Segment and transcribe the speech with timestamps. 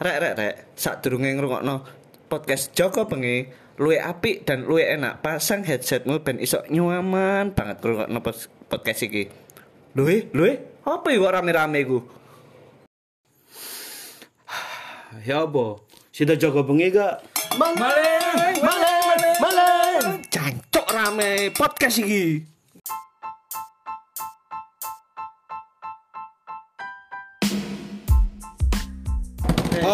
[0.00, 1.86] rek rek rek sadurunge ngrungokno
[2.26, 3.46] podcast Joko Bengi
[3.78, 8.18] luwe apik dan luwe enak pasang headsetmu ben iso nyaman banget ngrungokno
[8.70, 9.30] podcast iki.
[9.94, 12.02] Luwe, luwe, apa iku rame-rame iku?
[15.22, 15.78] Ya apa?
[16.10, 17.22] Sida jaga bengi gak?
[17.54, 20.06] Maleng, maleng, maleng.
[20.26, 22.53] Cancok rame podcast iki.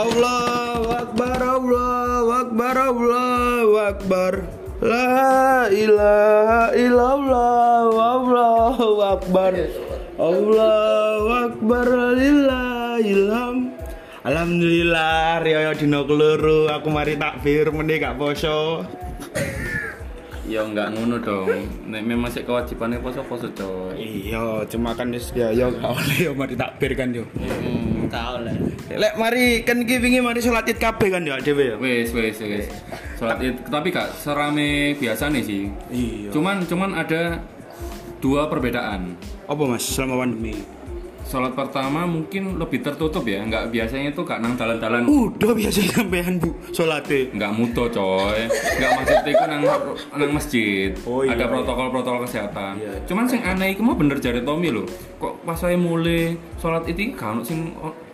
[0.00, 4.32] Allahu Akbar, Allahu Akbar, Allahu Akbar.
[4.80, 9.52] La ilaha illallah, Allahu Akbar.
[10.16, 13.76] Allahu Akbar, lillahilham.
[14.24, 18.88] Alhamdulillah, Rio dino keluru, aku mari takbir meni gak poso.
[20.48, 21.52] Ya enggak ngono dong.
[21.92, 24.00] Nek memang sik kewajibannya poso-poso coy.
[24.00, 27.28] Iya, cuma kan wis ya yo gak oleh yo mari takbir kan yo.
[27.36, 28.52] Hmm, tau lah.
[28.90, 31.76] Lek mari kan wingi mari salat Id kabeh kan yo dhewe yo.
[31.78, 32.66] Wes wes wes.
[33.16, 35.62] Salat Id tapi gak serame biasa nih sih.
[35.88, 36.34] Iya.
[36.34, 37.40] Cuman cuman ada
[38.18, 39.14] dua perbedaan.
[39.46, 40.58] Apa Mas selama pandemi?
[41.30, 46.36] Salat pertama mungkin lebih tertutup ya, nggak biasanya tuh gak nang dalan-dalan Udah biasa sampean
[46.36, 47.30] Bu salate.
[47.30, 49.62] nggak muto coy nggak maksudnya itu nang
[50.10, 51.48] nang masjid Oh, iya, ada iya.
[51.48, 52.92] protokol-protokol kesehatan Iya.
[53.06, 54.82] cuman sing aneh iku mau bener jare Tommy lho
[55.16, 57.70] kok pas saya mulai sholat itu ono sing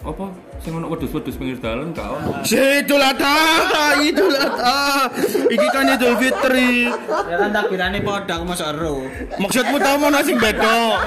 [0.06, 0.30] apa
[0.62, 5.10] sing ono wedhus-wedhus pinggir dalan gak ono Idul Adha, Idul Adha.
[5.50, 6.86] Iki kan Idul Fitri.
[7.26, 8.96] Ya kan takbirane padha aku mosok ero.
[9.42, 11.02] Maksudmu tau mau sing beda?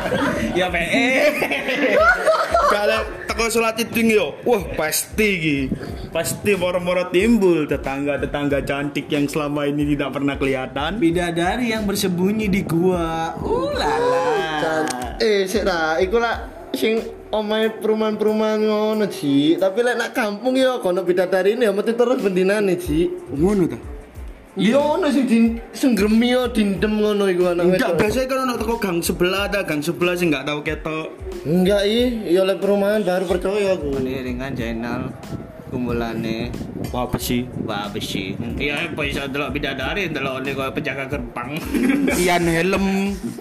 [0.54, 1.08] Ya PE.
[2.70, 5.60] Kalau teko salat Id yo, wah pasti iki.
[6.14, 11.02] Pasti moro-moro timbul tetangga-tetangga cantik yang selama ini tidak pernah kelihatan.
[11.02, 13.34] Bidadari yang bersembunyi di gua.
[13.42, 14.86] Ulala.
[15.18, 15.66] Eh, sik
[16.06, 16.46] iku lah
[16.78, 19.58] sing omahe perumahan-perumahan ngono, Ji.
[19.58, 23.10] Tapi lek nak kampung ya kono bidadari ini ya mesti terus bendinane, Ji.
[23.34, 23.78] Ngono ta?
[24.60, 28.00] Iya ono sing din senggremi yo dindem ngono iku anak Enggak, wedok.
[28.02, 31.08] biasanya kan ono teko gang sebelah ada gang sebelah sing enggak tahu ketok.
[31.48, 34.04] Enggak i, ya lek perumahan baru percaya aku.
[34.04, 35.02] Ini ringan channel
[35.70, 36.50] kumpulane
[36.90, 37.46] Apa sih?
[37.64, 38.34] Wah besi.
[38.58, 41.54] Iya, apa iso delok bidadari delok ne koyo penjaga gerbang.
[42.18, 42.86] Ian helm,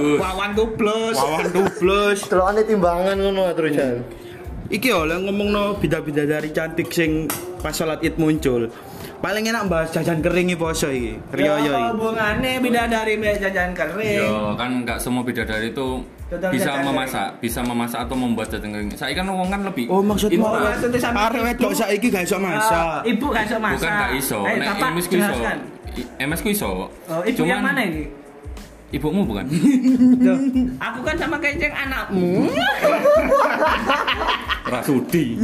[0.00, 1.16] Agus Wawan plus.
[1.20, 2.18] wawan dubles.
[2.24, 3.96] Delokane timbangan ngono terus Jan.
[4.70, 7.26] Iki yo lek ngomongno bida-bidadari cantik sing
[7.58, 8.70] pas salat Id muncul.
[9.20, 11.18] Paling enak bahas jajan kering iki poso iki.
[11.34, 14.22] Rio yo hubungane bidadari mbek jajan kering.
[14.22, 16.00] Yo kan nggak semua bidadari itu
[16.30, 18.88] Tetap bisa jajan memasak, bisa memasak atau membuat jajan kering.
[18.94, 19.90] Saya kan ngomong kan lebih.
[19.90, 23.02] Oh maksudmu Oh, maksudnya sampe arek wedok saiki gak iso masak.
[23.04, 23.82] Eh, ibu gak iso masak.
[23.82, 25.34] Bukan gak iso, Eh, nek Bapak, MS ku iso.
[26.22, 26.70] MS ku iso.
[27.10, 28.19] Oh, ibu yang mana ini?
[28.90, 29.46] Ibumu bukan?
[30.26, 30.38] Loh,
[30.82, 32.50] aku kan sama kayak anakmu.
[34.66, 35.38] Rasudi.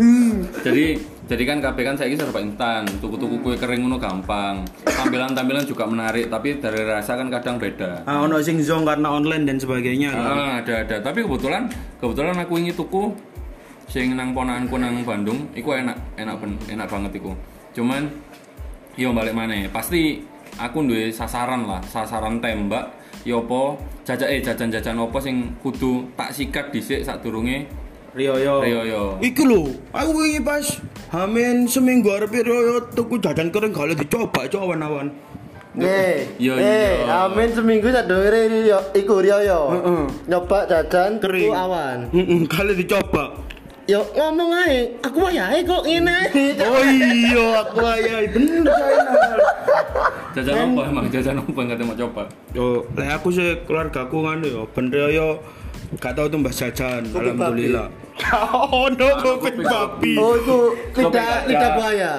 [0.66, 0.86] Jadi
[1.26, 4.62] jadi kan KB kan saya serba instan, tuku-tuku kue kering ngono gampang.
[4.86, 8.06] Tampilan-tampilan juga menarik, tapi dari rasa kan kadang beda.
[8.06, 10.14] Ah ono sing zong karena online dan sebagainya.
[10.14, 10.22] kan.
[10.22, 10.96] Ah, ada ada.
[11.02, 11.66] Tapi kebetulan
[11.98, 13.14] kebetulan aku ingin tuku
[13.90, 17.30] sing nang ponakanku nang Bandung, iku enak, enak ben, enak banget iku.
[17.74, 18.10] Cuman
[18.98, 20.22] yo balik mana pasti
[20.58, 22.95] aku duwe sasaran lah, sasaran tembak.
[23.26, 23.74] Yo apa
[24.06, 27.66] jajan eh jajan-jajan apa sing kudu tak sikat dhisik sadurunge
[28.14, 28.64] Rio yo.
[28.64, 29.02] Rio yo.
[29.20, 30.64] Iku lho, aku wingi pas
[31.12, 35.12] Hamin seminggu arep Rio yo tuku jajan kering gak oleh dicoba cok awan-awan.
[35.76, 36.40] Nggih.
[36.40, 37.12] Yo, Eh, yo.
[37.12, 39.60] amin seminggu sadure yo iku Rio yo.
[39.68, 40.02] Heeh.
[40.32, 41.44] Nyoba jajan Kering.
[41.44, 41.98] tuku awan.
[42.08, 43.24] Heeh, kali dicoba.
[43.86, 46.58] Yo ngomong ae, aku wayahe kok ngene ae.
[46.66, 49.02] Oh iya, aku ya bener saya.
[50.34, 52.22] Jajan apa emang jajan apa yang katanya mau coba?
[52.50, 55.28] Yo, lek aku sih keluarga aku ngono yo, ben Rio yo
[56.02, 57.86] gak tau tumbas jajan, Kopi alhamdulillah.
[58.74, 60.14] Oh no, kopi babi.
[60.18, 60.34] Oh,
[60.90, 61.72] Kopi lidah gajah.
[61.78, 62.12] buaya.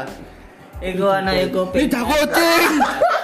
[0.79, 1.83] Iku anak kopi.
[1.83, 2.73] Lidah kucing.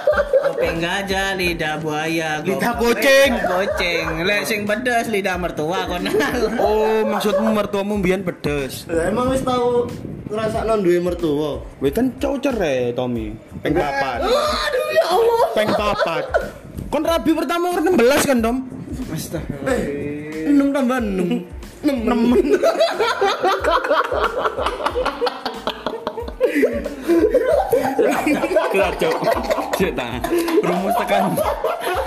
[0.64, 3.36] Kopi gajah, lidah buaya, Lidah kucing.
[3.36, 4.24] Kucing.
[4.24, 6.08] Lek sing pedes lidah mertua kono.
[6.56, 8.88] Oh, maksudmu mertuamu mbiyen pedes.
[8.88, 9.84] Lah emang wis tau
[10.32, 11.60] ngrasakno duwe mertua.
[11.84, 15.52] Wih kan cowok cerai Tommy Peng papat Aduh ya Allah.
[15.52, 16.24] Peng papat
[16.88, 18.64] Kon rabi pertama umur 16 kan Tom?
[19.12, 20.48] Astagfirullah.
[20.48, 21.44] 6 tambah 6.
[21.84, 22.08] 6.
[28.74, 29.12] Kacau.
[29.78, 30.06] Cek ta.
[30.62, 31.34] Rumus tekan.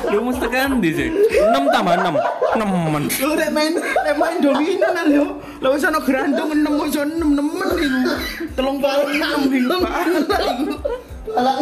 [0.07, 1.09] Rumus tekan di sih.
[1.11, 2.15] 6 tambah 6.
[2.55, 3.23] 6.
[3.23, 5.39] Lo rek main rek main dominan kan yo.
[5.59, 7.99] Lo wis ana grandong 6 iso 6 nemen iku.
[8.55, 9.77] Telung paling 6 iku.
[11.27, 11.59] Kalau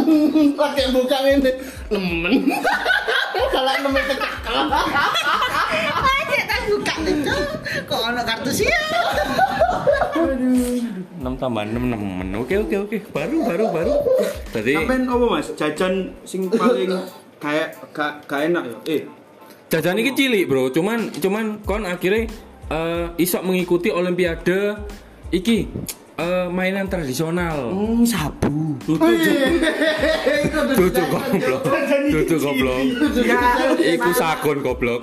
[0.55, 1.51] pakai buka ini
[1.89, 2.33] nemen.
[3.49, 4.33] Kalau nemen tekak.
[4.45, 7.37] Aja tak buka itu.
[7.89, 9.24] Kok kartu siap.
[11.25, 12.29] 6 tambah 6 nemen.
[12.37, 12.97] Oke oke oke.
[13.09, 13.93] Baru baru baru.
[14.53, 15.47] Tadi Sampean apa Mas?
[15.57, 16.93] Jajan sing paling
[17.41, 18.77] kayak gak gak enak ya?
[18.85, 19.01] Eh,
[19.73, 20.69] jajan iki cilik, Bro.
[20.69, 22.29] Cuman cuman kon akhirnya
[22.69, 24.77] eh iso mengikuti olimpiade
[25.33, 25.65] iki
[26.15, 27.71] eh, mainan tradisional.
[27.71, 28.75] hmm, sabu.
[30.75, 31.63] Dudu goblok.
[32.11, 32.81] Dudu goblok.
[33.81, 35.01] Iku sakon goblok.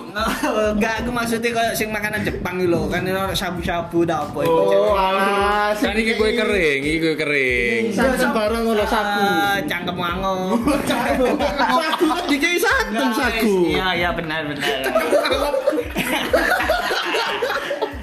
[0.76, 4.55] Enggak, aku maksudnya kayak sing makanan Jepang iki lho, kan ono sabu-sabu ta apa iku.
[4.55, 5.75] Oh, alah.
[5.75, 7.82] Kan iki kue kering, iki kue kering.
[7.91, 9.20] Santem barang ngono saku.
[9.26, 10.56] Ah, Cangkem wango.
[10.87, 13.55] Saku kan dikei santem saku.
[13.73, 14.79] Iya, iya benar benar.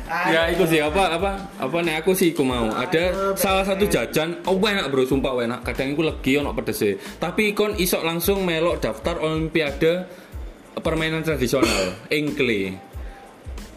[0.09, 2.73] Ya itu sih apa apa apa nih aku sih aku mau.
[2.73, 5.61] Ada salah satu jajan oh enak bro sumpah enak.
[5.61, 6.81] Kadang aku legi ono pedes
[7.21, 10.09] tapi kon isok langsung melok daftar olimpiade
[10.79, 12.73] permainan tradisional engkle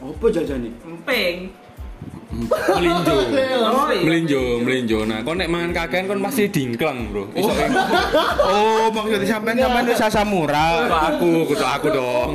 [0.02, 0.70] Apa jajane?
[0.82, 1.62] Emping.
[2.32, 3.16] melinjo
[3.92, 4.04] Oh, iya.
[4.08, 7.54] melinjo melinjo nah kon nek mangan kakean kon pasti dingkleng bro isok
[8.42, 10.66] Oh, maksudnya sampean sampean wis sasamura.
[11.12, 12.30] aku kudu aku dong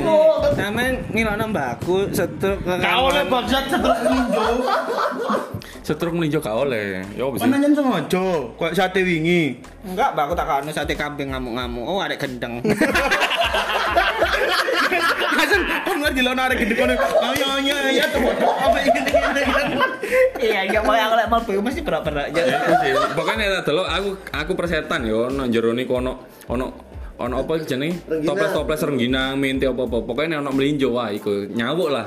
[0.54, 4.46] Sampeyan ngilokno mbakku setruk Gak oleh bangsat setruk ninjo.
[5.82, 8.26] setruk melinjo gak oleh ya sih Kan nyen sengaja,
[8.60, 9.56] kayak sate wingi.
[9.82, 11.84] Enggak, mbakku tak sate kambing ngamuk-ngamuk.
[11.84, 12.60] Oh, arek gendeng.
[15.38, 16.94] Hasan, kon ngerti lo narik gede kono.
[16.98, 19.00] Ayo ayo ayo temu apa ini.
[20.38, 22.42] Iya, iya, mau aku lek mlebu mesti berak-berak aja.
[22.42, 22.90] Iku sih.
[23.14, 26.66] Pokoknya tak delok aku aku persetan yo ono jero niku ono ono
[27.18, 28.06] ono apa jenenge?
[28.22, 30.02] Toples-toples rengginang, minti apa-apa.
[30.06, 32.06] Pokoknya ono melinjo wah iku nyawuk lah.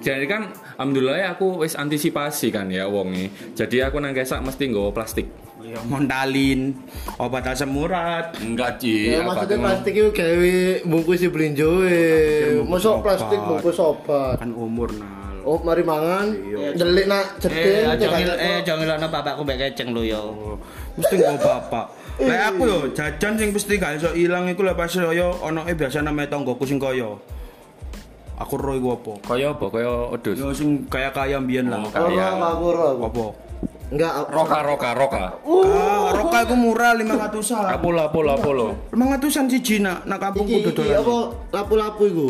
[0.00, 0.48] Jadi kan
[0.80, 3.28] alhamdulillah ya aku wis antisipasi kan ya wonge.
[3.52, 5.28] Jadi aku nang kesak mesti nggawa plastik.
[5.60, 6.72] Ya montalin,
[7.20, 8.32] obat asam urat.
[8.40, 10.54] Enggak Ci, Ya maksudnya plastik itu gawe
[10.88, 12.64] bungkus belinjo e.
[12.64, 14.40] Mosok plastik bungkus obat.
[14.40, 15.44] Kan umur nal.
[15.44, 16.32] Oh, mari mangan.
[16.76, 18.28] Delik nak Eh, jeding.
[18.36, 20.22] eh aja ngilokno bapakku mbek keceng lho yo.
[20.32, 20.56] Oh,
[20.96, 21.86] mesti nggo bapak.
[22.20, 25.72] Lek aku yo jajan sing mesti gak iso ilang iku lek pas yo ono e
[25.72, 27.16] biasa namanya tonggoku sing kaya.
[28.40, 29.12] Aku ro iku apa?
[29.28, 29.66] Kaya apa?
[29.68, 30.36] Kaya wedhus.
[30.36, 31.84] Yo sing kaya-kaya mbiyen lah.
[31.84, 32.36] Oh, kaya.
[32.36, 32.86] aku ora.
[32.96, 33.49] Apa?
[33.90, 34.30] Enggak.
[34.30, 35.22] Roka roka roka.
[35.42, 37.74] Ah, roka iku murah 500-an.
[37.74, 38.66] Apolo apolo apolo.
[38.94, 41.02] 500-an siji nak nak kampungku Iki iki dodolan.
[41.02, 41.16] apa
[41.50, 42.28] lapu-lapu iku?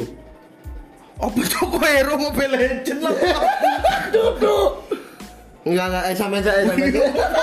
[1.20, 3.12] Apa toko hero Mobile Legend lah.
[4.08, 4.88] Duduk.
[5.68, 6.88] Enggak enggak eh sampe saya sampe.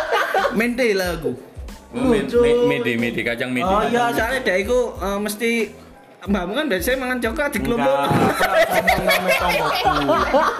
[0.58, 1.38] Mente lah aku.
[1.94, 2.42] Lucu.
[2.66, 3.69] Midi midi kacang midi.
[3.69, 5.52] Oh iya, soalnya dia iku eh, mesti
[6.18, 7.94] Mbakmu kan biasanya mangan coklat di kelompok.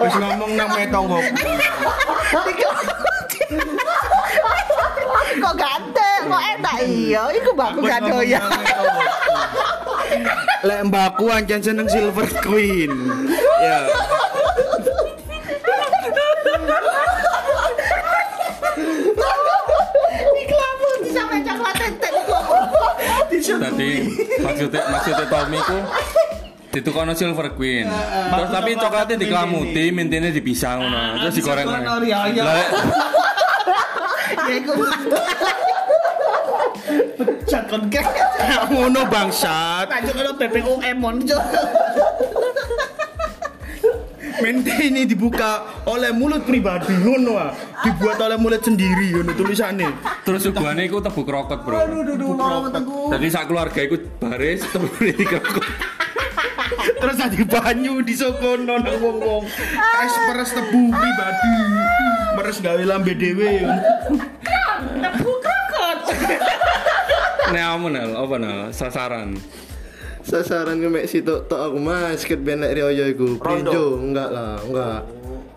[0.06, 1.34] Wis ngomong nama tonggoku.
[5.42, 8.44] kok ganteng kok enak iya iku mbakku gak doyan
[10.66, 12.90] Lek mbakku ancen seneng Silver Queen.
[13.62, 13.78] Ya.
[23.58, 23.90] Tadi
[24.38, 25.78] maksudnya maksudnya Tommy ku
[26.72, 27.86] ditukono Silver Queen.
[28.32, 30.98] Terus tapi coklatnya dikelamuti, mintine dipisah ngono.
[31.22, 31.66] Terus digoreng
[32.06, 32.44] iya, iya.
[34.48, 34.72] Ya iku
[37.48, 38.00] Jakon ke.
[38.68, 39.88] Ngono bangsat.
[39.88, 41.16] Lanjut kalau BPUM mon.
[44.38, 47.50] Mente ini dibuka oleh mulut pribadi ngono ah.
[47.82, 49.90] Dibuat oleh mulut sendiri ngono tulisannya.
[50.22, 51.74] Terus suguhane iku tebu krokot, Bro.
[51.74, 53.10] Aduh, aduh, aduh.
[53.18, 55.66] Jadi sak keluarga iku baris tebu di krokot.
[56.78, 59.44] Terus tadi banyu di sokono nang wong-wong.
[60.06, 61.77] Es peres tebu pribadi.
[62.38, 63.50] Meres gawe lambe dhewe.
[67.48, 68.70] Nek amun nal, apa nal?
[68.70, 69.34] Sasaran.
[70.22, 73.42] Sasaran ke mek situ tok aku mas ket ben nek riyo iku.
[73.42, 75.02] Blinjo enggak lah, enggak.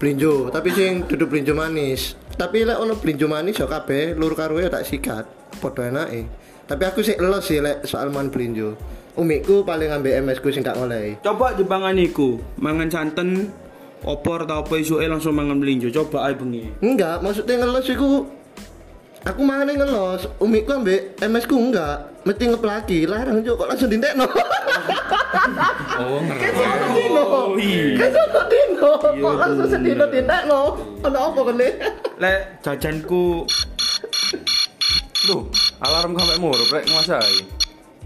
[0.01, 2.17] Blinjo, tapi sing duduk blinjo manis.
[2.33, 5.29] Tapi lek ono blinjo manis yo kabeh lur karo ya tak sikat.
[5.61, 6.25] Padha enake.
[6.65, 8.73] Tapi aku sih elos sih lek soal man blinjo.
[9.21, 11.19] Umikku paling ambek MS ku sing gak ngolehi.
[11.21, 13.51] Coba jebangan iku, mangan santen
[14.05, 15.89] opor atau apa isuke langsung mangan melinjo.
[15.93, 16.69] Coba ae bengi.
[16.81, 18.25] Enggak, maksudnya ngelos iku
[19.21, 22.09] Aku mangan ngelos, umikku ambek MS ku enggak.
[22.25, 24.25] Mesti ngeplaki, larang juk kok langsung dintekno.
[26.01, 26.49] Oh, ngerti.
[27.13, 27.95] Oh iya.
[27.95, 30.61] Ke sana dino, kok langsung sedino dintekno.
[31.05, 31.67] Ono apa kene?
[32.17, 33.45] Lek jajanku
[35.21, 35.45] Duh,
[35.85, 37.45] alarm sampai murup rek nguasai.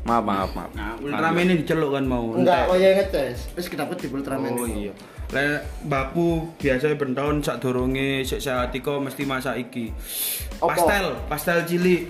[0.03, 0.71] Maaf, maaf, maaf.
[0.75, 2.35] Nah, Ultraman ini diceluk kan mau.
[2.35, 2.75] Enggak, entek.
[2.75, 3.37] kaya ngetes.
[3.55, 4.51] Wis kedapet di Ultraman.
[4.51, 4.91] Oh iya.
[5.33, 9.89] Lek mbakku biasa bentahun sak dorongnya sik sehat iku mesti masak iki.
[10.61, 10.77] Apa?
[10.77, 12.03] Pastel, pastel cilik.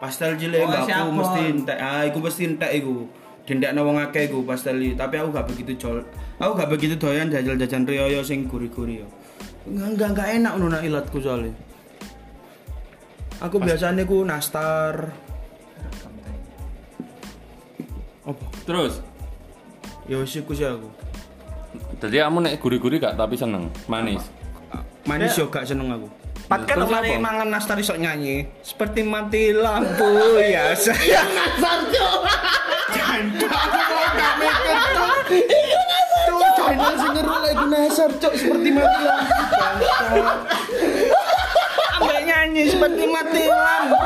[0.00, 1.12] Pastel cilik Oh, siapa?
[1.12, 1.76] mesti entek.
[1.76, 3.04] Ah, iku mesti entek iku.
[3.44, 6.00] Dendekno wong akeh iku pastel iki, tapi aku gak begitu jol.
[6.40, 9.08] Aku gak begitu doyan jajal-jajan riyo sing gurih-gurih yo.
[9.68, 11.52] Enggak enggak enak ngono nak ilatku soalnya.
[13.44, 15.12] Aku biasanya ku nastar.
[18.24, 18.44] Apa?
[18.64, 19.00] Terus,
[20.08, 20.90] Ya wis iku sih aku.
[22.00, 24.24] Jadi kamu nek gurih-gurih gak tapi seneng, manis.
[25.04, 26.08] Manis yo gak seneng aku.
[26.48, 26.98] Pat kan apa?
[27.20, 31.22] mangan nastar iso nyanyi seperti mati lampu ya saya
[36.26, 39.38] Cuk, channel sing ngeru lagi nasar, cuk, seperti mati lampu.
[42.02, 43.98] Ambek nyanyi seperti mati lampu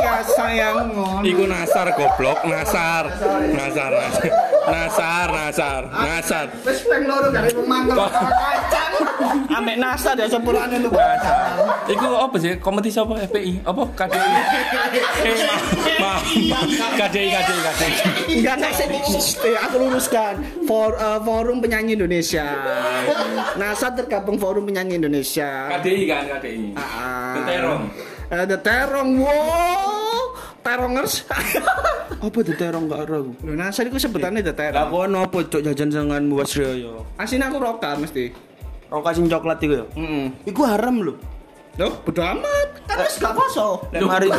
[0.00, 0.88] ya sayang
[1.20, 3.12] Iku nasar goblok, nasar.
[3.52, 4.49] Nasar, nasar.
[4.60, 6.46] Nasar, nasar, nasar.
[6.60, 8.92] Wis peng loro gak pemangkel kacang.
[9.50, 11.32] Ambek nastar ya sepulane lu bahasa
[11.86, 12.52] Iku apa sih?
[12.56, 13.18] Kompetisi apa?
[13.24, 13.64] FPI?
[13.64, 13.82] Apa?
[13.94, 14.20] KDI?
[15.20, 15.34] Eh,
[16.00, 16.92] maaf, maaf.
[16.96, 17.92] KDI, KDI, KDI.
[18.36, 22.46] Enggak nek sik- eh, aku luruskan For, eh, forum penyanyi Indonesia
[23.56, 26.64] NASA tergabung forum penyanyi Indonesia KDI kan, KDI.
[26.74, 27.34] Ah.
[27.34, 27.82] The Terong.
[28.28, 30.22] Eh, The Terong wow
[30.60, 31.24] Terongers
[32.20, 33.32] Apa diterong gak ero aku?
[33.48, 37.08] Lho NASA itu sebutannya The Lah Terong kono apa cuk jajan sengan buas Rioyo.
[37.16, 38.28] Asin aku roka mesti
[38.92, 39.86] Roka sing coklat iku ya.
[39.96, 40.28] Heeh.
[40.44, 41.14] Iku haram lho.
[41.80, 42.68] Loh, bodo amat.
[42.84, 43.80] Kan wis gak poso.
[43.88, 44.28] Lek mari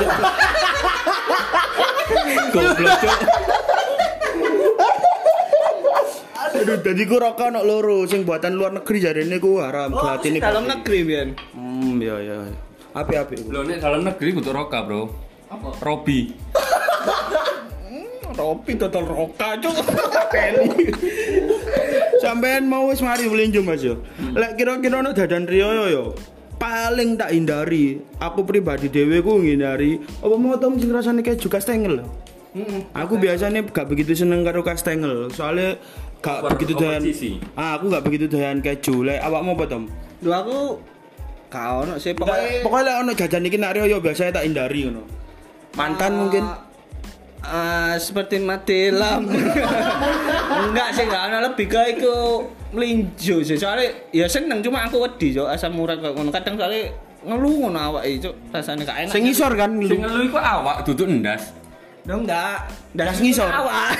[2.51, 3.19] Goblok, Cuk.
[6.61, 9.89] Aduh, dadi ku roka ono loro sing buatan luar negeri jarene ku haram.
[9.89, 11.29] Oh, Gelatine dalam negeri Bian.
[11.57, 12.37] Hmm, ya ya.
[12.93, 13.49] Api-api.
[13.49, 15.09] Loh, nek dalam negeri butuh roka, Bro.
[15.49, 15.73] Apa?
[15.81, 16.29] Robi.
[18.41, 19.53] Ropi total roka.
[20.33, 20.89] Peli.
[22.23, 24.01] Sampean mau wis mari melinjo Mas yo.
[24.33, 26.05] Lek kira-kira ono dadan Rioyo yo.
[26.57, 32.05] Paling tak hindari, aku pribadi dhewe ku ngindari apa mau tom sing rasane keju kastengel.
[32.93, 35.81] Aku biasanya gak begitu seneng karo kastengel, soalnya
[36.21, 37.01] gak Super begitu doyan.
[37.57, 39.09] Ah, aku gak begitu doyan keju.
[39.09, 39.89] Lek awakmu apa tom?
[40.21, 40.57] Lho aku
[41.51, 45.03] kau ono sih pokoknya Pokoknya lek ono jajan iki nak Rioyo biasanya tak hindari ngono.
[45.73, 46.70] Mantan mungkin.
[47.51, 49.35] Ah, seperti mati lampu.
[50.71, 53.59] Enggak sih, enggak ana lebih ke iku melinjo sih.
[53.59, 56.31] Soalnya ya seneng cuma aku wedi cuk asam urat kok ngono.
[56.31, 56.95] Kadang soalnya
[57.27, 58.35] ngeluh ngono awake cuk.
[58.55, 59.11] Rasane gak enak.
[59.11, 60.07] Sing ngisor kan Sing lu.
[60.07, 61.51] ngelu iku awak duduk endas.
[62.07, 62.71] Lho enggak.
[62.95, 63.51] Das ngisor.
[63.51, 63.99] Awak.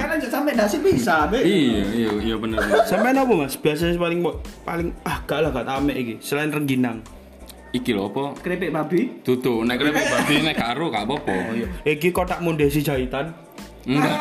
[0.00, 1.44] Karena aja sampai dasi bisa, Be.
[1.44, 2.56] Iya, iya, iya bener.
[2.88, 3.60] Sampean apa Mas?
[3.60, 4.24] Biasanya paling
[4.64, 7.04] paling ah gak lah gak ame iki selain rengginang.
[7.74, 8.38] Iki lho apa?
[8.38, 9.00] Keripik babi.
[9.26, 11.58] Tutu, nek keripik babi nek karo gak apa-apa.
[11.82, 13.34] Iki kotak mundesi jahitan.
[13.82, 14.16] Enggak.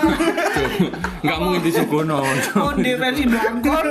[1.24, 2.20] Enggak mungkin disukono.
[2.50, 2.58] Cuk.
[2.58, 3.86] Mondi versi blangkon.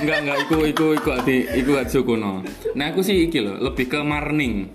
[0.00, 2.40] Enggak, enggak iku iku iku di iku gak disukono.
[2.72, 4.72] Nah, aku sih iki lho, lebih ke marning.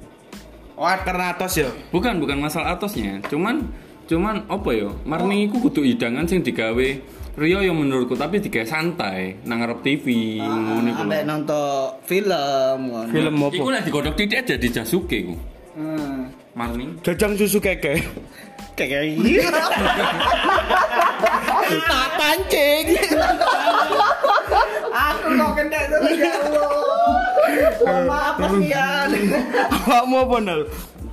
[0.78, 1.74] Oh, karena atas ya.
[1.90, 3.26] Bukan, bukan masalah atosnya.
[3.26, 3.74] Cuman
[4.06, 4.94] cuman apa ya?
[5.02, 6.88] Marning iku kudu hidangan sing digawe
[7.36, 11.04] Rio yang menurutku tapi digawe santai nang ngarep TV ngono iku.
[11.04, 11.04] lho.
[11.04, 11.68] Ambek nonton
[12.08, 13.12] film ngono.
[13.12, 13.52] Film apa?
[13.52, 15.36] Iku nek digodhog titik aja di Jasuke iku.
[15.76, 16.32] Hmm.
[16.56, 16.96] Marning.
[17.04, 18.00] Jajang susu keke.
[18.74, 19.40] Kayak gini.
[21.66, 22.86] Tak pancing.
[24.94, 26.70] Aku kok kena terus ya Allah.
[28.06, 29.10] Maaf kasihan.
[29.74, 30.62] Awakmu apa nal?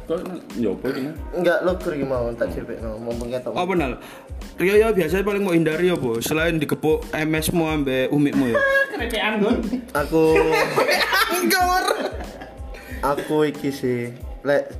[0.02, 0.18] Kok
[0.58, 1.02] yo apa iki?
[1.38, 1.78] Enggak lo
[2.10, 3.54] mau tak cepet no ngomong ketok.
[3.54, 3.92] Apa nal?
[4.58, 6.18] Rio ya biasanya paling mau hindari apa?
[6.18, 8.60] Selain dikepuk MS mu ambek umikmu ya.
[9.30, 9.56] Anggur.
[9.94, 10.22] Aku
[11.30, 11.84] Anggur.
[13.02, 14.14] aku iki sih
[14.46, 14.70] lek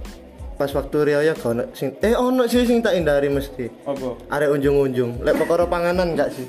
[0.54, 3.66] pas waktu Rio ya gak ono sing eh ono sih sing tak hindari mesti.
[3.86, 4.18] Apa?
[4.30, 5.22] Arek unjung-unjung.
[5.22, 6.46] Lek perkara panganan enggak sih?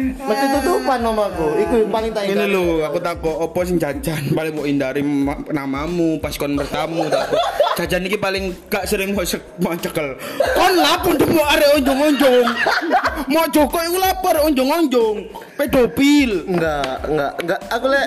[0.00, 1.46] Mesti tutupan nomaku.
[1.60, 5.40] Iku yang paling tak Ini lho, aku takut opo sing jajan paling mau hindari ma-
[5.52, 7.38] namamu pas kon bertamu takut.
[7.80, 9.24] Jajan iki paling gak sering mau
[9.60, 10.16] mau cekel.
[10.56, 12.46] Kon lapun demo arek unjung-unjung.
[13.30, 15.16] Mau Joko iku lapor unjung-unjung.
[15.56, 16.44] Pedofil.
[16.48, 17.60] Enggak, enggak, enggak.
[17.68, 18.06] Aku lek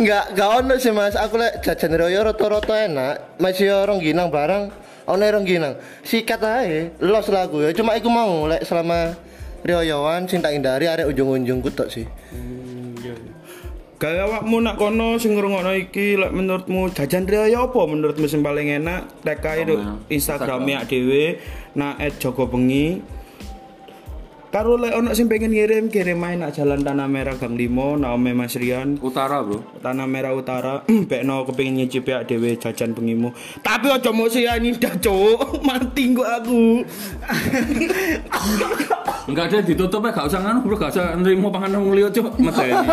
[0.00, 1.14] Enggak, enggak ono sih Mas.
[1.14, 3.38] Aku lek jajan Royo rata-rata enak.
[3.38, 4.70] Masih orang ginang barang.
[5.10, 5.74] Ono orang ginang.
[6.06, 7.74] Sikat ae, los lagu ya.
[7.74, 9.29] Cuma iku mau lek selama
[9.60, 12.06] Rioyoan sing tak hindari arek ujung-ujung kutok sih.
[14.00, 18.72] Gaya awakmu nak kono sing ngrungokno iki lek menurutmu jajan Rioyo apa menurutmu sing paling
[18.80, 19.28] enak?
[19.28, 19.68] Ae Sama.
[19.68, 19.74] do
[20.08, 21.36] Instagram ya dhewe
[21.76, 23.04] nak @jogobengi.
[24.48, 28.32] Karo lek ono sing pengen ngirim kirim ae nak jalan Tanah Merah Gang 5 Naome
[28.32, 28.96] Mas Rian.
[29.04, 29.62] Utara, Bro.
[29.84, 30.80] Tanah Merah Utara
[31.12, 33.36] bekno kepengin nyicipi ak dhewe jajan bengimu.
[33.60, 35.60] Tapi aja mau siani dah, Cuk.
[35.68, 36.62] Mati kok aku.
[39.30, 42.34] Enggak ada ditutup ya, gak usah nganu, Bro, gak usah nerimo panganan wong liya, Cuk.
[42.42, 42.88] Medeni.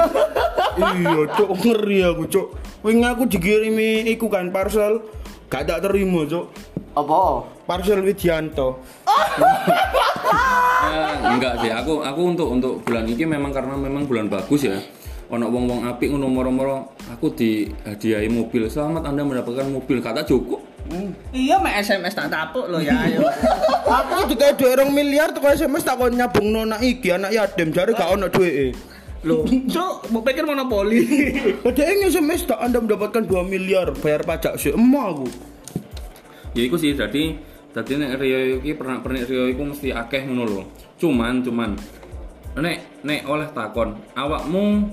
[1.02, 2.48] iya, Cuk, ngeri aku, Cuk.
[2.86, 5.02] Wing aku dikirimi iku kan parcel
[5.50, 6.46] gak tak terima, Cuk.
[6.94, 7.42] Apa?
[7.66, 8.86] Parcel Widianto.
[10.78, 14.78] Eh, enggak sih, aku aku untuk untuk bulan ini memang karena memang bulan bagus ya.
[15.28, 18.72] ono wong-wong apik ngono moro-moro aku dihadiahi mobil.
[18.72, 20.00] Selamat Anda mendapatkan mobil.
[20.00, 20.64] Kata cukup.
[21.36, 23.28] Iya mek SMS tak tapuk lho ya ayo.
[23.98, 27.92] Aku dikai duit orang miliar tuh SMS tak kon nyabung anak iki anak yatim jare
[27.92, 28.76] gak ono duit.
[29.28, 31.04] Lho, cuk, mau pikir monopoli.
[31.66, 35.28] Ada yang SMS tak anda mendapatkan 2 miliar bayar pajak sih emak aku.
[36.56, 37.36] Ya iku sih jadi
[37.76, 40.64] dadi nek Rio iki pernah pernik Rio iku mesti akeh ngono lho.
[40.98, 41.76] Cuman cuman
[42.58, 44.90] nek nek oleh takon, awakmu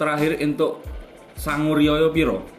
[0.00, 0.82] terakhir untuk
[1.36, 2.55] sangu Rio piro?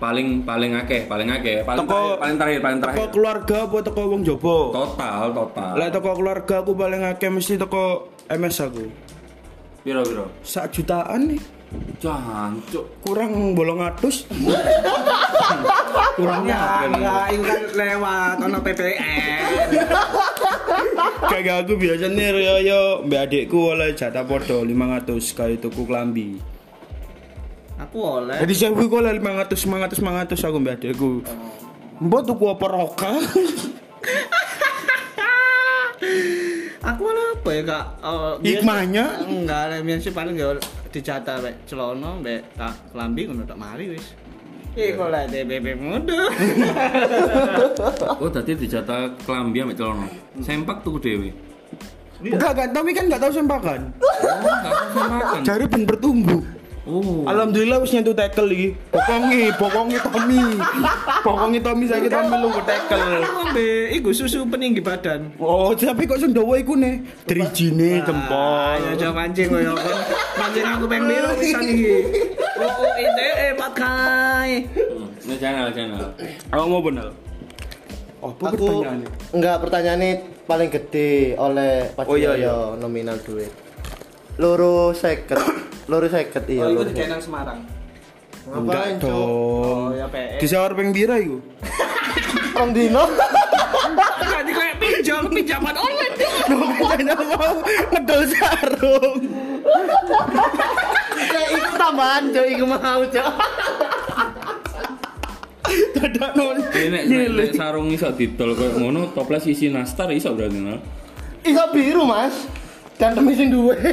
[0.00, 2.96] Paling paling akeh, paling akeh, paling Teko- terakhir, paling terakhir, paling terakhir.
[2.96, 4.56] Teko keluarga apa teko wong jopo?
[4.72, 5.72] Total, total.
[5.76, 8.84] Lah teko keluarga aku paling akeh mesti teko MS aku.
[9.84, 10.26] Piro piro?
[10.40, 11.40] Sak jutaan nih.
[12.00, 13.04] Jancuk.
[13.04, 14.24] Kurang bolong atus.
[16.16, 16.88] Kurangnya
[17.30, 19.68] itu kan lewat ono PPN.
[21.30, 26.40] Kayak aku biasanya Rio yo mbak adikku oleh jatah podo 500 kali tuku klambi.
[27.90, 28.38] Aku oleh.
[28.38, 31.26] Jadi saya ku oleh 500 500 500 aku mbak adikku.
[31.98, 33.10] Mbok tuku apa roka?
[36.80, 37.84] Aku oleh apa ya kak?
[38.06, 39.26] Oh, Hikmahnya?
[39.26, 40.54] Enggak, lah biyen sih paling ya
[40.94, 44.14] dijatah mek celana mek tak klambi ngono tak mari wis.
[44.78, 46.30] Iku lah DBB muda.
[48.22, 50.06] Oh, tadi dijatah kelambi ambek celana.
[50.38, 51.30] Sempak tuku dhewe.
[52.22, 53.80] Enggak kan, tapi kan enggak tahu sempakan.
[53.98, 54.14] Oh,
[54.46, 55.40] enggak usah makan.
[55.42, 56.59] Cari ben bertumbuh.
[56.90, 57.22] Oh.
[57.22, 58.68] Alhamdulillah wis nyentuh tackle iki.
[58.90, 60.42] Bokongi, bokongi Tommy.
[61.22, 63.22] Bokongi Tommy saiki Tommy lu tackle.
[63.22, 65.30] Ngombe iku susu peninggi badan.
[65.38, 66.98] Oh, tapi kok sing dawa iku ne?
[67.30, 68.82] Drijine jempol.
[68.98, 69.96] coba mancing koyo kon.
[70.34, 71.94] Mancing aku pengen biru pisan iki.
[72.58, 74.50] Oh, ide eh pakai.
[75.22, 76.10] Ini channel channel.
[76.50, 77.06] Aku mau bener.
[78.20, 79.08] Oh, apa Aku pertanyaannya?
[79.32, 80.12] enggak pertanyaannya
[80.44, 83.48] paling gede oleh Pak Oh, iya, Joyo, nominal duit.
[84.40, 85.36] Loro seket,
[85.84, 86.64] loro seket iya.
[86.64, 86.96] Oh, loro di.
[86.96, 87.60] Kenang Semarang.
[88.48, 89.00] Ngapain, Enggak Cok?
[89.04, 89.28] dong.
[89.28, 90.40] Oh, ya PE.
[90.40, 91.44] Disawar ping pira iku?
[92.56, 93.04] Rong dino.
[94.16, 96.14] Tadi kayak pinjam pinjaman online.
[96.80, 97.52] Kayaknya mau
[97.92, 99.20] ngedol sarung.
[101.20, 103.28] Ya iku tambahan, Cok, iku mau, Cok.
[106.00, 106.56] Dadak nol.
[106.64, 110.80] Nek sarung iso didol koyo ngono, toples isi nastar iso berarti no.
[111.44, 112.48] Iso biru, Mas.
[113.00, 113.74] Dan demi sing duwe.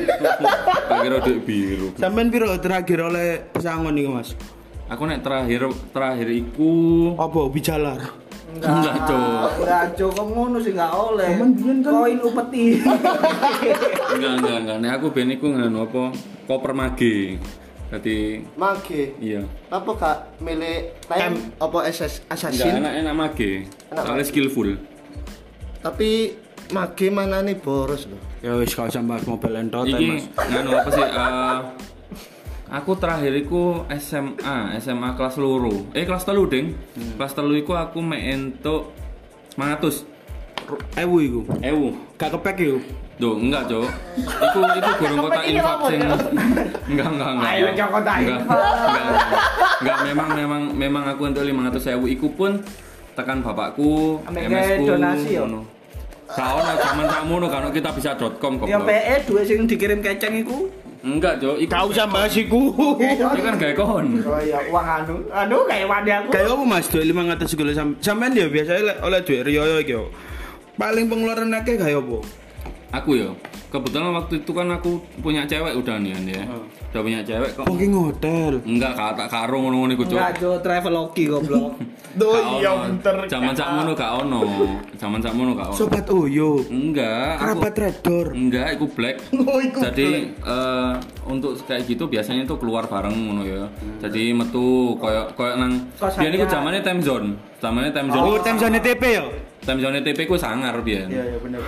[0.88, 1.88] Tak kira dek biru.
[1.96, 4.36] Sampeyan piro terakhir oleh pesangon iku, Mas?
[4.88, 6.72] Aku nek terakhir terakhir iku
[7.13, 8.00] Apa ubi jalar?
[8.50, 9.50] enggak, Cok.
[9.60, 11.30] Ora cok kok ngono sih enggak oleh.
[11.36, 12.65] Biyen kan- Koin upeti.
[14.15, 14.78] Enggak, enggak, enggak.
[14.80, 16.04] Nek aku ben iku nganu apa?
[16.43, 17.38] Koper mage.
[17.88, 19.15] Dadi Mage.
[19.20, 19.43] iya.
[19.67, 22.72] Apa kak milih time apa SS Enggak assassin?
[22.74, 23.52] enak-enak mage.
[23.88, 24.70] Enak Soalnya skillful.
[25.80, 26.12] Tapi
[26.69, 28.19] mage mana nih boros loh.
[28.39, 30.23] Ya wis gak usah bahas mobil entot Iki Mas.
[30.45, 31.01] nganu apa sih?
[31.01, 31.58] eh,
[32.69, 35.88] aku terakhir iku SMA, SMA kelas loro.
[35.91, 36.75] Eh kelas telu, Ding.
[37.15, 38.91] Kelas telu iku aku mek entuk
[39.56, 40.06] 900
[40.97, 41.41] Ewu iku.
[41.62, 41.95] ewu.
[42.15, 42.80] Gak kepek iku.
[43.17, 43.88] Duh, enggak, Cok.
[44.19, 45.99] Iku iku gorong kotak infak sing
[46.86, 47.49] enggak enggak enggak.
[47.49, 48.60] Ayo, Cok, Enggak, infak.
[48.60, 49.41] Enggak, enggak.
[49.77, 52.51] Enggak, memang memang memang aku entuk 500.000 iku pun
[53.15, 54.84] tekan bapakku, Ambek MS ku.
[54.86, 55.45] donasi, yo.
[56.28, 56.36] Ngono.
[56.36, 58.68] Gak ono zaman sakmono kan kita bisa.com kok.
[58.68, 60.68] Ya PE dua sing dikirim keceng iku.
[60.98, 61.56] Enggak, Cok.
[61.62, 62.74] Iku usah bahas iku.
[63.00, 64.06] Itu kan gawe kon.
[64.20, 65.16] Oh iya, uang anu.
[65.30, 66.30] Anu kayak wadi aku.
[66.34, 66.86] Kayak apa Mas?
[66.90, 70.10] Duit 500 kilo sam sampean ya biasanya le- oleh duit riyo iki yo.
[70.76, 72.18] Paling pengeluaran akeh kayak apa?
[72.89, 73.30] Aku ya.
[73.67, 76.43] Kebetulan waktu itu kan aku punya cewek udah nih kan ya.
[76.88, 77.67] Udah punya cewek kok.
[77.67, 78.63] Booking hotel.
[78.63, 80.15] Enggak, kata karo ngono-ngono iku, Cok.
[80.15, 81.73] Enggak, Cok, travelogi goblok.
[82.17, 82.97] Oh iya ono.
[83.30, 84.41] Zaman sakmono gak ono.
[84.97, 85.78] Zaman sakmono gak ono.
[85.78, 86.65] Sobat Oyo.
[86.65, 88.26] Enggak, aku Kerabat Redor.
[88.34, 89.17] enggak, iku black.
[89.38, 90.91] Oh, iku Jadi eh,
[91.30, 93.69] untuk kayak gitu biasanya itu keluar bareng ngono ya.
[94.02, 96.52] Jadi metu koyo koyo nang Kosan biyen iku ya.
[96.58, 97.28] zamane time zone.
[97.62, 98.26] Zamane time zone.
[98.26, 99.23] Oh, time zone TP ya?
[99.63, 101.10] Time zone TP ku sangar biyen.
[101.12, 101.60] Iya, iya bener.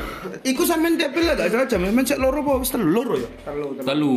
[0.45, 3.30] Iku sampean TP lah gak salah jam sampean cek loro apa wis telu loro ya?
[3.84, 4.13] Telu,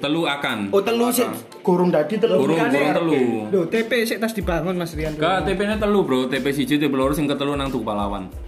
[0.00, 0.58] telu akan.
[0.72, 1.26] Oh, telu sih
[1.60, 2.40] kurung dadi telu.
[2.40, 3.20] Burung burung telu.
[3.52, 5.18] Loh, TP sik tas dibangun Mas Rian.
[5.18, 6.32] Gak TP-nya telu, Bro.
[6.32, 8.45] TP siji, TP loro sing ketelu nang Tugu Pahlawan.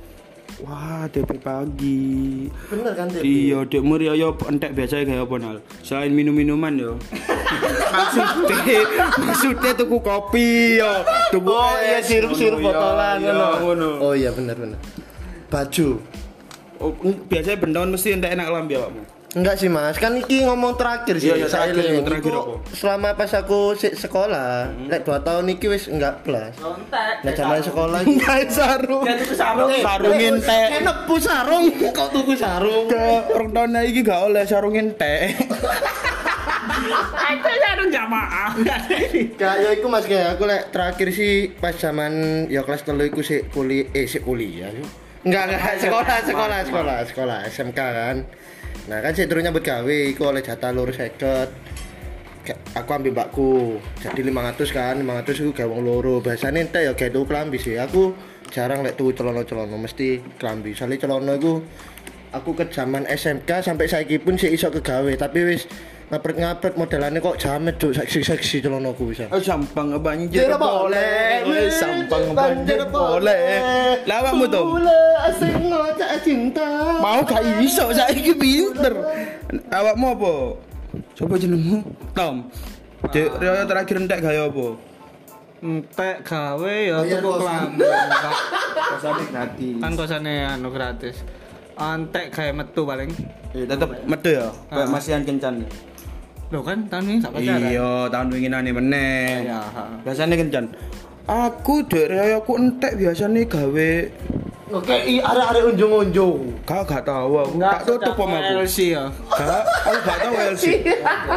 [0.58, 2.50] Wah, TP pagi.
[2.66, 3.22] Bener kan Dep?
[3.22, 5.56] Iya, dek muri yo entek biasa kayak apa nal.
[5.86, 6.92] Selain minum-minuman yo.
[7.94, 8.82] maksudnya,
[9.22, 11.06] maksudnya tuku kopi yo.
[11.30, 14.02] Tuku Oh iya sirup-sirup botolan ngono.
[14.02, 14.78] Oh iya bener bener.
[15.46, 16.02] Baju.
[16.82, 16.90] Oh,
[17.30, 19.17] biasanya bendon mesti entek enak lambi awakmu.
[19.36, 21.28] Enggak sih mas, kan iki ngomong terakhir sih.
[21.28, 22.54] Iya, iya, saya terakhir, iya, terakhir apa?
[22.72, 26.56] Selama pas aku sik sekolah, nek 2 tahun iki wis enggak plus.
[26.56, 27.20] Kontak.
[27.28, 29.04] Nek zaman sekolah iki Entek sarung.
[29.04, 29.68] Ya tuku sarung.
[29.84, 30.68] Sarung entek.
[30.80, 32.88] Enak bu sarung, kok tuku sarung?
[32.88, 33.04] Ke
[33.36, 35.36] rong tahun iki gak oleh sarung entek.
[37.28, 38.50] Itu ya kan jamaah.
[39.36, 43.20] Gak ya iku Mas kayak aku lek terakhir sih pas zaman ya kelas telu iku
[43.20, 44.72] sih kuliah eh sih kuliah.
[45.20, 48.16] Enggak enggak sekolah sekolah sekolah sekolah SMK kan.
[48.88, 51.52] Nah kan saya turun nyambut gawe iku oleh jatah lur seket.
[52.40, 56.24] Kayak Aku ambil mbakku jadi 500 kan 500 itu gawe wong loro.
[56.24, 57.76] Biasanya ente ya gawe tuku kelambi sih.
[57.76, 58.16] Aku
[58.48, 61.60] jarang lek tuku celana-celana mesti kelambi soalnya celana itu
[62.32, 65.12] aku ke zaman SMK sampai saiki pun sih iso kegawe.
[65.20, 65.68] Tapi wis
[66.08, 72.80] ngapret-ngapret modelannya kok jamet cuk seksi-seksi celanaku bisa Oh, sampang banjir boleh, Eh, sampang banjir
[72.88, 73.60] boleh.
[74.04, 74.80] Lawakmu tuh.
[75.20, 76.68] asing ngocak cinta.
[76.96, 78.96] Mau gak iso saiki pinter.
[79.68, 80.32] Awakmu apa?
[81.14, 81.84] Coba jenengmu?
[82.12, 82.48] Tom.
[83.06, 84.66] Dek, Rio terakhir entek gaya apa?
[85.60, 87.60] Entek gawe ya Bayar tuku kosan.
[87.74, 87.84] kelambi.
[88.90, 89.74] Kosane gratis.
[89.76, 91.16] Kan kosane anu gratis.
[91.76, 93.10] Entek gawe metu paling.
[93.50, 94.88] Tetep metu ya, kayak Ah.
[94.88, 95.54] masihan kencan.
[96.48, 97.60] Loh kan tahun ini sak pacaran.
[97.68, 99.44] Iya, tahun winginane meneh.
[99.44, 99.84] Iya, ha.
[100.00, 100.64] Biasanya kencan.
[101.28, 102.08] Aku dek
[102.40, 103.92] aku entek biasanya gawe
[104.68, 106.60] Oke, i arek-arek unjung-unjung.
[106.68, 107.56] Kau gak tahu aku.
[107.56, 108.68] Tak tutup om aku.
[108.68, 109.08] LC ya.
[109.32, 110.64] Gak, aku gak tahu LC.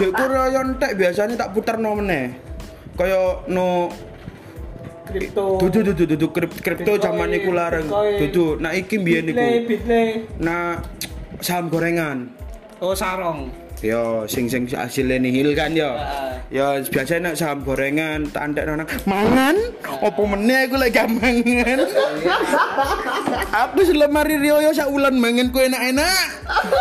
[0.03, 2.35] Dekku Rio entek biasanya tak puter no meneh.
[2.99, 3.87] Kaya no
[5.11, 5.59] Kripto.
[5.59, 7.87] Dudu dudu dudu krip, kripto zaman iku larang.
[8.19, 9.47] Dudu, nah iki mbiyen iku.
[9.67, 10.03] Bitle.
[10.39, 10.79] Nah
[11.43, 12.31] saham gorengan.
[12.79, 13.51] Oh sarong.
[13.81, 15.89] Yo sing sing hasilnya nihil kan yo.
[16.53, 19.57] Ya biasanya nek saham gorengan tak antek nang mangan
[20.05, 21.89] opo meneh aku lagi gak mangan.
[23.49, 26.25] aku selemari Rio yo sak wulan mangan ku enak-enak.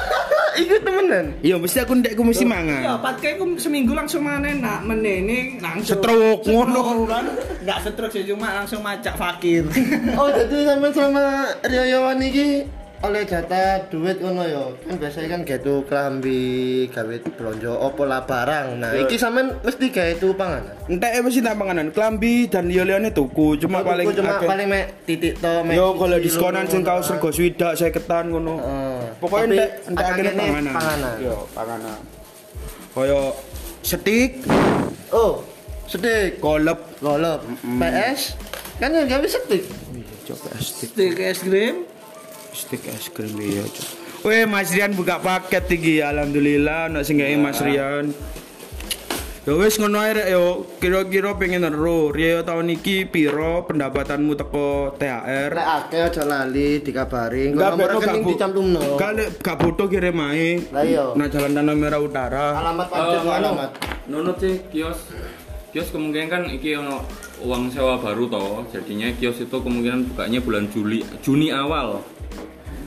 [0.61, 1.41] Iku temenan.
[1.41, 3.01] Iya mesti aku ndek ku mesti mangan.
[3.01, 6.05] patke ku seminggu langsung manen nak menene langsung.
[6.05, 7.09] Stroke ngono.
[7.65, 9.65] Enggak stroke sih cuma langsung macak fakir.
[10.21, 14.65] Oh, jadi sampean sama Rioyawan iki oleh jatah duit ngono ya.
[14.85, 16.43] Kan biasanya kan gitu kelambi,
[16.93, 18.77] gawe belanja opo lah barang.
[18.77, 20.77] Nah, iki sampean mesti gawe tuku panganan.
[20.85, 25.41] Entek mesti tak panganan klambi dan yo liyane tuku cuma paling cuma paling mek titik
[25.41, 25.81] to mek.
[25.81, 28.61] Yo kalau diskonan sing kaos rego swidak saya ketan ngono.
[28.61, 29.01] Heeh.
[29.17, 30.73] Pokoknya entek entek akeh akhirnya panganan.
[30.77, 31.15] panganan.
[31.19, 31.99] Yo, panganan.
[32.91, 33.21] Koyo
[33.81, 34.45] setik,
[35.09, 35.41] Oh,
[35.89, 36.37] sedek.
[36.37, 37.41] kolep, Golop.
[37.65, 38.37] PS
[38.77, 39.65] kan yang gawe setik.
[40.29, 41.89] coba stick, Stik es krim.
[42.53, 43.65] Stick es krim iya.
[44.21, 48.13] Weh, Mas Rian buka paket iki, alhamdulillah ono sing Mas Rian.
[49.41, 50.69] Ya wis ngono ae rek yo.
[50.77, 55.57] Kira-kira pengen ero, Rio tahun iki piro pendapatanmu teko THR?
[55.57, 57.57] Lek akeh aja lali dikabari.
[57.57, 59.01] Nomor rekening dicantumno.
[59.01, 60.61] Gak lek gak butuh kirim ae.
[60.69, 61.17] Lah iya.
[61.17, 62.47] Nah Jalan Tanah Merah Utara.
[62.61, 63.71] Alamat pajak Eh, alamat.
[64.13, 65.09] Nono sih kios.
[65.73, 67.01] Kios kemungkinan kan iki ono
[67.41, 68.69] uang sewa baru toh.
[68.69, 72.05] Jadinya kios itu kemungkinan bukanya bulan Juli, Juni awal.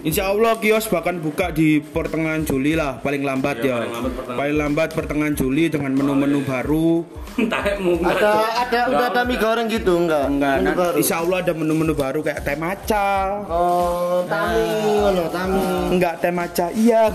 [0.03, 3.87] Insya Allah kios bahkan buka di pertengahan Juli lah paling lambat ya.
[3.87, 4.35] Iya, paling lambat pertengahan.
[4.35, 7.07] Paling lambat pertengahan Juli dengan menu-menu baru.
[7.39, 8.31] Entahmu Ada
[8.67, 10.27] ada udah ada mie goreng gitu enggak?
[10.27, 10.95] Enggak, Menu nah, baru.
[10.99, 13.11] Insya Allah ada menu-menu baru kayak teh maca.
[13.47, 14.67] Oh, tami
[14.99, 15.63] ngono, tami.
[15.95, 17.07] Enggak teh maca, iya.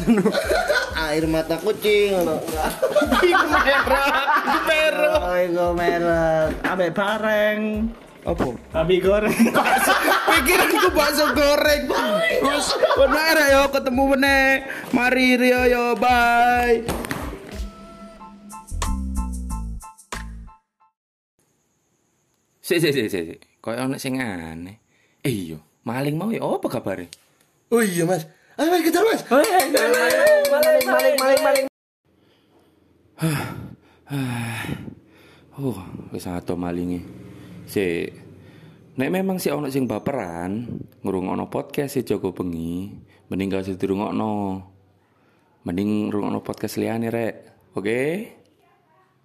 [1.13, 2.41] Air mata kucing ngono.
[3.29, 4.05] Iku merah,
[4.65, 5.17] merah.
[5.21, 6.49] Oh, iku merek.
[6.65, 7.61] Ambek bareng.
[8.29, 8.45] Apa?
[8.77, 9.33] Babi goreng.
[10.29, 11.89] Pikiranku bakso goreng.
[12.45, 14.69] Terus bener ya ketemu meneh.
[14.93, 16.85] Mari Rio yo bye.
[22.61, 23.41] Sik sik sik sik.
[23.65, 24.77] Kayak ono sing aneh.
[25.25, 25.57] Eh iya,
[25.89, 27.09] maling mau ya apa kabare?
[27.73, 28.29] Oh iya, Mas.
[28.61, 29.25] Ayo mari kita, Mas.
[35.59, 35.81] Oh,
[36.13, 37.18] wis ato malinge.
[37.69, 38.09] Sik.
[38.97, 40.65] Nek memang sih ono sing baperan
[41.05, 42.89] ngrungokno podcast si Joko Bengi,
[43.29, 44.35] mending gak usah dirungokno.
[45.69, 47.35] Mending ngrungokno podcast liyane rek.
[47.77, 48.01] Oke?